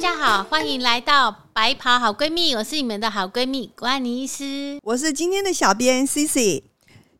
[0.00, 4.80] 大家好，欢迎来到白袍好闺蜜，我是你们的好闺蜜关妮医师。
[4.82, 6.64] 我是今天的小编 c i c。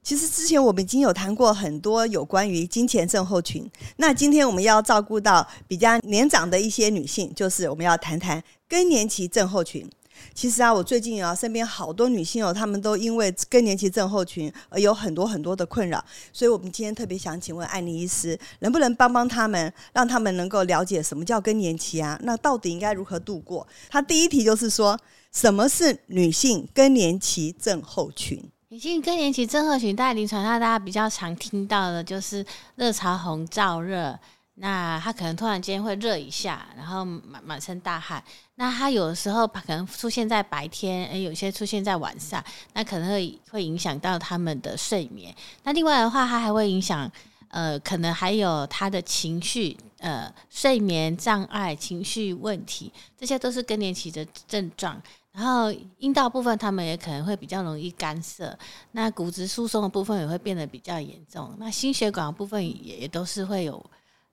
[0.02, 9.86] 其实之前我们已经有谈过很多有关于金钱症候群，那今天我们要照顾到比较年长的一些女性，就是我们要谈谈更年期症候群。
[10.34, 22.18] 其实啊，我最近啊，身边好多女性哦，她们都因为更年期症候群而有很多很多的困扰，所以我们今天特别想请问艾妮医师，能不能帮帮她们，让她们能够了解什么叫更年期啊？
[22.22, 23.66] 那到底应该如何度过？
[23.88, 24.98] 她第一题就是说，
[25.32, 28.42] 什么是女性更年期症候群？
[28.68, 32.44] 女性更年期症候群，在临床上大家比较常听到的就是
[32.76, 34.18] 热潮红、燥热。
[34.62, 38.22] 那他可能突然间会热一下，然后满满身大汗。
[38.56, 45.34] 那他有的时候可能出现在白天，诶，有些出现在晚上，那可能会会影响到他们的睡眠。
[45.62, 47.10] 那另外的话，它还会影响，
[47.48, 55.00] 呃，可能还有他的情绪，呃，睡眠障碍、情绪问题，这些都是更年期的症状。
[55.32, 58.54] 然后阴道部分，他们也可能会比较容易干涩。
[58.92, 61.54] 那骨质疏松的部分也会变得比较严重。
[61.58, 63.82] 那心血管部分也也都是会有。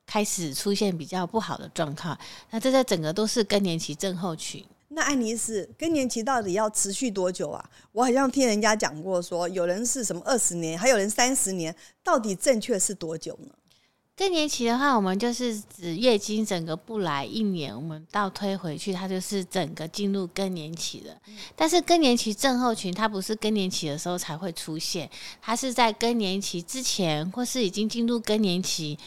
[0.08, 2.18] 开始出现比较不好的状况，
[2.50, 4.66] 那这在整个都是更年期症候群。
[4.88, 7.70] 那爱妮是更年期到底要持续多久啊？
[7.92, 13.50] 我好像听人家讲过，说有人是什么二十年，还有人三十年，到底正确是多久呢？
[14.16, 21.14] 更年期的话，我们就是指月经整个不来一年，我们倒推回去，它就是整个进入更年期了。
[21.56, 25.08] 但是更年期症候群，它不是更年期的时候才会出现，
[25.40, 28.98] 它是在更年期之前，或是已经进入更年期。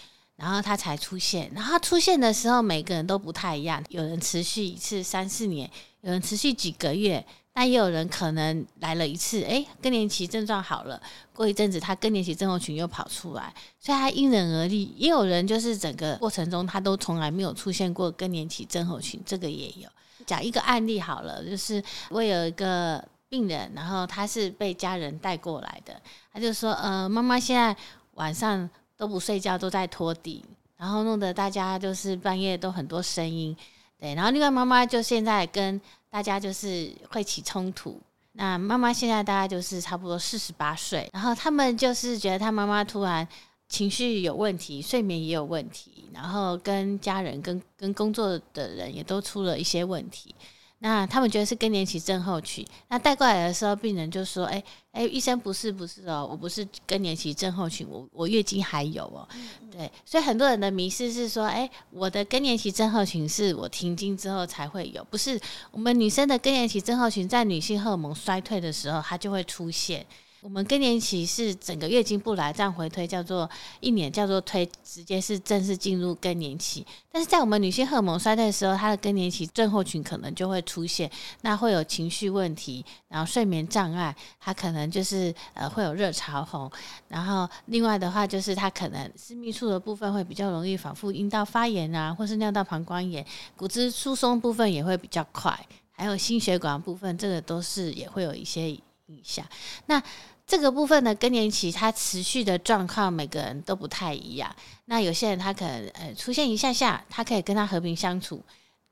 [0.41, 3.84] 然后它才出现，然后出现的时候，每个人都不太一样。
[3.91, 10.98] 有人持续一次三四年，有人持续几个月，那也有人可能来了一次，哎，更年期症状好了，
[11.34, 14.91] 过一阵子他更年期症候群又跑出来，所以它因人而异。
[14.97, 19.91] 也有人就是整个过程中他都从来没有出现过更年期症候群，这个也有。
[20.25, 26.00] 讲一个案例好了，就是我有一个病人，然后他是被家人带过来的，
[26.32, 27.76] 他就说，呃，妈妈现在
[28.15, 28.70] 晚上。
[29.00, 30.44] 都不睡觉，都在拖地，
[30.77, 33.56] 然后弄得大家就是半夜都很多声音，
[33.99, 34.15] 对。
[34.15, 35.81] 然后另外妈妈就现在跟
[36.11, 37.99] 大家就是会起冲突。
[38.33, 43.27] 那妈妈现在大概就是差不多四十八岁，然后他们就是觉得他妈妈突然
[43.71, 50.34] 情绪有问题，睡眠也有问题，然后跟家人、跟跟工作的人也都出了一些问题。
[50.82, 59.28] 那他们觉得是更年期症候群，那带过来的时候，病人就说：“哎哎，医生不是不是哦，我不是更年期症候群，我我月经还有哦。”
[59.70, 65.38] 对，所以很多人的迷失是说：“哎，我的更年期症候群是我停经之后才会有，不是
[65.70, 70.06] 我们女生的更年期症候群，在女性荷尔蒙衰退的时候，它就会出现。”
[70.43, 73.49] 我们更年期是整个月经不来，这样回推叫做
[73.81, 76.87] 一年，叫做推直接是正式进入更年期。
[77.12, 81.11] 但是在我们女性荷尔蒙衰退的时候，她的更年期症候群可能就会出现，
[81.43, 86.71] 那会有情绪问题，然后睡眠障碍，她可能就是呃会有热潮红，
[87.09, 93.25] 然后另外的话就是她可能私密处的部分会比较容易反复阴道发炎啊，或是尿道膀胱炎，
[93.59, 98.75] 骨质疏松部分也会比较快，还有心血管部分，这个都是也会有一些
[99.15, 99.48] 一下。
[99.87, 100.03] 那
[100.47, 104.54] 这个部分的更年期，它持续的状况每个人都不太一样。
[104.87, 108.43] 那有些人他可能呃出现一下下，他可以跟他和平相处，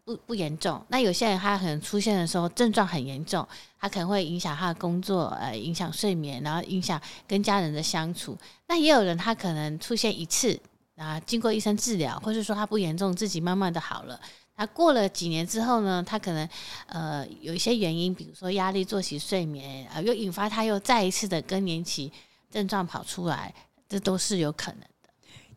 [0.05, 0.81] 不不严重。
[0.89, 3.47] 那有些人他可能出现的时候症状很严重，
[3.81, 8.39] 他可能会影响他的工作，呃，影响睡眠，然后影响跟家人的相处。
[8.69, 10.57] 那也有人他可能出现一次，
[10.97, 14.21] 啊，经过医生治疗，或是说他不严重，自己慢慢的好了。
[14.59, 16.03] 那过了几年之后呢？
[16.05, 16.49] 他可能
[16.89, 22.13] 呃有一些原因，比如说压力、作息、睡眠啊，又引发他又再一次的更年期
[22.51, 23.55] 症状跑出来，
[23.89, 25.09] 这都是有可能的。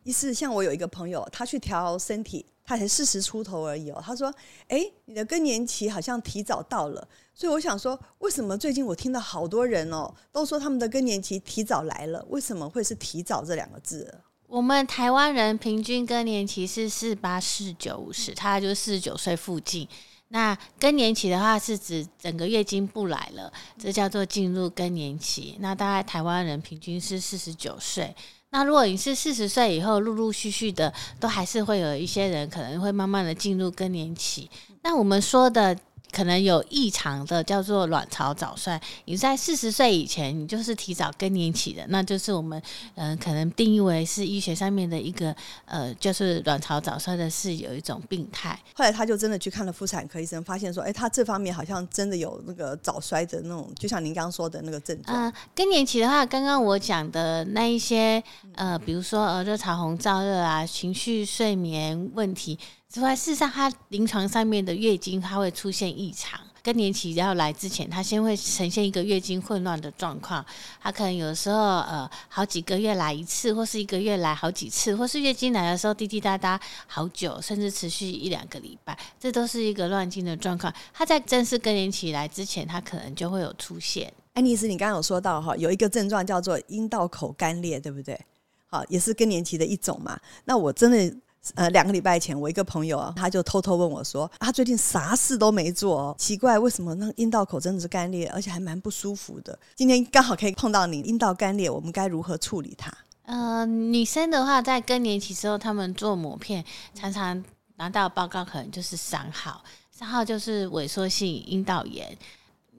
[0.04, 4.00] 一是像我有一个朋友，他去调身体，他才四十出头而已哦。
[4.04, 4.32] 他说
[4.68, 12.24] ：“哎，你的更年期好像提早到了。”所以我想说，为什么最近我听到好多人哦，都说他们的更年期提早来了？
[12.28, 14.12] 为什么会是“提早”这两个字？
[14.52, 19.88] 我们台湾人平均更年期是四八四九五十，他就四十九岁附近。
[20.28, 25.56] 那更年期的话，是指整个月经不来了，这叫做进入更年期。
[25.60, 28.14] 那大概台湾人平均是四十九岁。
[28.50, 34.50] 那如果你是四十岁以后，陆陆续续的，都还是会有一些人可能会慢慢的进入更年期。
[34.82, 35.74] 那我们说的。
[36.12, 42.62] 可能有异常的叫做卵巢早衰，你在四十岁以前，你就是提早更年期的，那就是我们
[42.94, 48.58] 嗯可能定义为是医学上面的一个呃，就是卵巢早衰的是有一种病态。
[48.74, 55.16] 后来他就真的去看了妇产科医生，发现说，哎，他这方面好像真的有那个早衰的那种，就像您刚刚说的那个症状。
[55.16, 58.22] 嗯，更年期的话，刚刚我讲的那一些
[58.54, 62.58] 呃，比如说呃热潮红、燥热啊，情绪、睡眠问题。
[62.92, 66.38] 之外，事实上它临床上面的月经它会出现异常。
[66.62, 70.44] 更年期要来之前，它先会呈现一个月经混乱的状况，
[70.78, 80.70] 它可能有时候呃好几个月来一次，或是一个月来好几次，或是月经来的时候滴滴答答好久，甚至持续一两个礼拜，这都是一个乱经的状况。
[80.92, 84.12] 它在正式更年期来之前，它可能就会有出现。
[84.34, 88.20] 安妮斯，你刚刚有说到哈，有一个症状叫做阴道口干裂，对不对？
[88.66, 90.20] 好，也是更年期的一种嘛。
[90.44, 91.16] 那我真的。
[91.56, 99.58] 呃，两个礼拜前，我一个朋友啊，他就偷偷问我说：“他最近啥事都没做，奇怪，为什么那阴道口真的是干裂，而且还蛮不舒服的？
[99.74, 102.92] 今天刚好可以碰到你，阴道干裂，我们该如何处理它？”
[103.26, 107.42] 呃，女生的话，在更年期之后，她们做抹片，常常
[107.76, 112.16] 拿到报告可能就是三号，三号就是萎缩性阴道炎。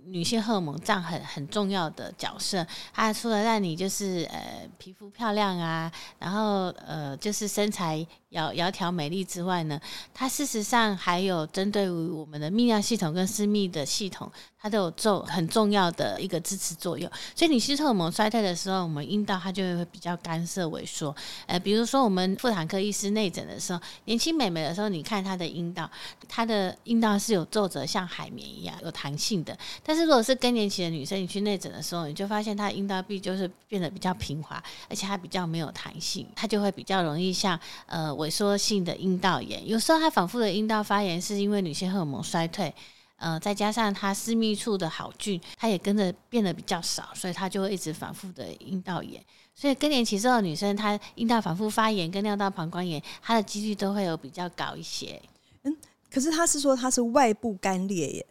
[0.05, 5.89] 女性荷尔蒙占很很重要的角色，它除了让你就是呃皮肤漂亮啊，
[6.19, 9.79] 然后呃就是身材窈窈窕美丽之外呢，
[10.13, 14.31] 它事实上还有针对于我们的泌尿系统跟私密的系统。
[14.63, 21.13] 它都有做很重要的一个支持作用，所以女性荷尔蒙衰退的时候，我们阴道它就会比较干涩萎缩。
[21.47, 25.91] 呃，比如说我们妇产科医师内诊的时候，年轻美眉的时候，你看她的阴道，
[26.29, 29.53] 她的阴道是有皱褶，像海绵一样有弹性的。
[29.83, 39.67] 但是如果是更年期的女生，你去内诊的时候，你就发现她阴道壁就是变得比较平滑，而且它比较没有弹性，它就会比较容易像呃萎缩性的阴道炎。
[39.67, 42.73] 有时候它反复的阴道发炎，是因为女性荷尔蒙衰退。
[43.17, 49.23] 呃，再加上它私密处的好菌，它也跟着变得比较少，所以它就会一直反复的阴道炎。
[49.55, 55.21] 所以更年期之后，女生她阴道反复发炎跟尿道膀胱炎，它的几率都会有比较高一些。
[55.61, 55.73] 嗯，
[56.11, 58.25] 可是他是说它是外部干裂耶。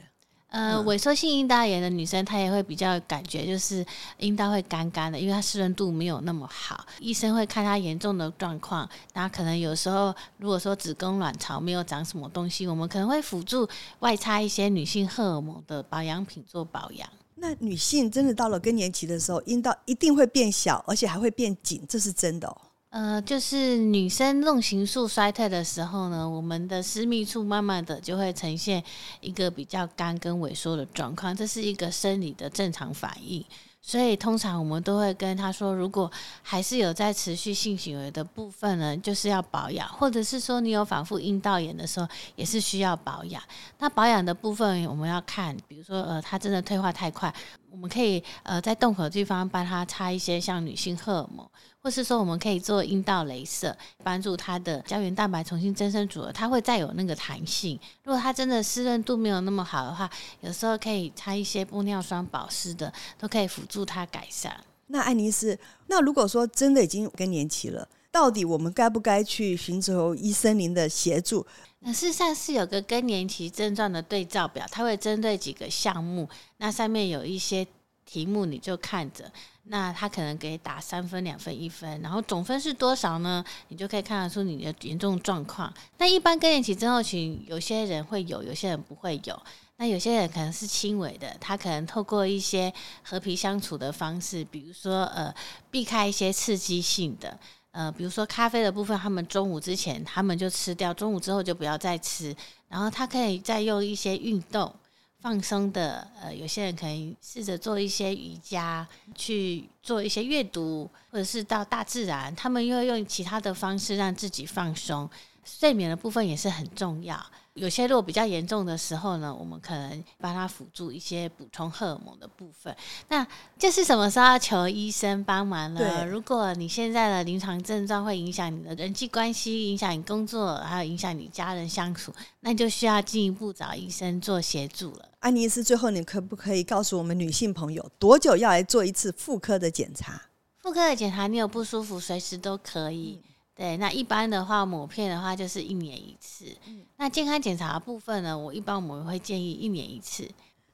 [0.53, 3.85] 呃，萎缩性阴道炎的女生，她也会比较感觉就是
[4.19, 6.87] 阴道会干干的，因为她湿润度没有那么好。
[7.01, 13.67] 医生会看她严重的状况，那可能有时候如果说子宫卵巢没有长什么东西，我们可能会辅助
[14.01, 17.09] 外擦一些女性荷尔蒙的保养品做保养。
[17.37, 22.57] 那女性真的到了更年期的时候，阴道一定会变小，而且还会变紧，这是真的哦。
[22.93, 28.85] 呃，就是女生弄形素衰退的时候呢，我们的私密处慢慢的就会呈现
[29.23, 33.43] 一个比较干跟萎缩的状况，这是一个生理的正常反应。
[33.81, 36.09] 所以通常我们都会跟他说，如果
[36.43, 42.07] 还是有在持续性行为的部分呢，就是要保养，或者是说你有反复阴道炎的时候，
[42.37, 43.43] 也是需要保养。
[43.79, 47.35] 那保养的部分我们要看，比如说呃，它真的退化太快，
[47.73, 51.45] 我们可以呃在洞口的地方帮他擦一些像女性荷尔蒙，
[51.83, 57.77] 或是说我们可以做阴道镭射，帮助它的胶原蛋白重新增生组合，它会再有那个弹性。
[58.05, 60.09] 如果它真的湿润度没有那么好的话，
[60.43, 63.63] 有时候可以擦一些玻尿酸保湿的，都可以辅。
[63.73, 64.55] 助他改善。
[64.89, 71.45] 那爱丽丝，那如果说真的已经更年期了，到底我们该不该去寻求医生您的协助？
[71.81, 76.29] 那事实上是有个更年期症状的对照表，它会针对几个项目，
[76.59, 77.67] 那上面有一些
[78.05, 79.33] 题目你就看着，
[79.65, 83.43] 那他可能给打三分、两分、一分，然后总分是多少呢？
[83.69, 85.73] 你就可以看得出你的严重状况。
[85.97, 89.43] 那一般更年期症候群，有些人会有，有些人不会有。
[89.79, 92.73] 那有些人可能是轻微的，他可能透过一些
[93.03, 95.35] 和平相处的方式，比如说呃
[95.71, 97.37] 避开一些刺激性的，
[97.73, 102.35] 呃比如说咖啡的部分，他们中午之前他们就吃掉，中午之后就不要再吃，
[102.69, 104.73] 然后他可以再用一些运动
[105.21, 115.09] 放松的，呃有些人可以试着做一些瑜伽，去做一些阅读，或者是到大自然，他们又用其他的方式让自己放松，
[115.45, 117.25] 睡眠的部分也是很重要。
[117.55, 122.75] 有些如果比较严重的时候呢，我们可能帮他辅助一些补充荷尔蒙的部分。
[123.09, 123.27] 那
[123.59, 126.07] 就是什么时候要求医生帮忙呢？
[126.07, 135.09] 如果你现在的临床症状会影响你的人际关系、影响你工作，还有影响你家人相处，那就需要进一步找医生做协助了。
[135.21, 140.21] 安妮斯，最后你可不可以告诉我们女性朋友，多久要来做一次妇科的检查？
[140.59, 143.21] 妇科的检查，你有不舒服，随时都可以。
[143.63, 146.47] 对，那一般的话，抹片的话就是一年一次。
[146.67, 150.29] 嗯那健康检查部分呢，我一般我们会建议一年一次。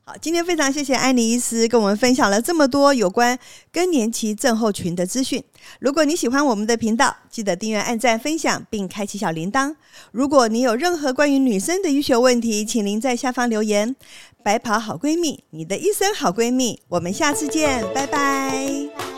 [0.06, 3.38] 好，今天非常谢谢安妮医师跟我们分享了这么多有关
[3.70, 5.44] 更年期症候群的资讯。
[5.80, 9.76] 如果你喜欢我们的频道，记得订阅、按赞、分享，并开启小铃铛。
[10.10, 13.94] 如果你有任何关于女生的医学问题，请您在下方留言。
[14.42, 19.17] 白袍好闺蜜，你的一生好闺蜜，我们下次见，拜拜。